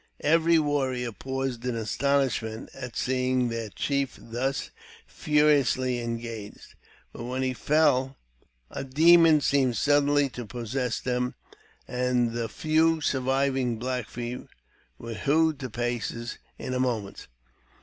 Every 0.23 0.57
warrior 0.57 1.11
paused 1.11 1.63
in 1.63 1.75
astonishment 1.75 2.71
at 2.73 2.95
seeing 2.97 3.49
their 3.49 3.69
chie 3.69 4.07
thus 4.17 4.71
furiously 5.05 5.99
engaged; 5.99 6.73
but 7.13 7.25
when 7.25 7.43
he 7.43 7.53
fell 7.53 8.17
a 8.71 8.83
demon 8.83 9.41
seeme< 9.41 9.75
suddenly 9.75 10.27
to 10.29 10.43
possess 10.43 10.99
them, 10.99 11.35
and 11.87 12.31
the 12.31 12.49
few 12.49 12.99
surviving 12.99 13.77
Black 13.77 14.09
Fee 14.09 14.47
were 14.97 15.13
hewed 15.13 15.59
to 15.59 15.69
pieces 15.69 16.39
in 16.57 16.73
a 16.73 16.79
moment. 16.79 17.27